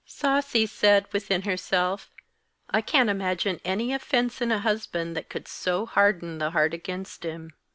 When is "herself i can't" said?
1.43-3.07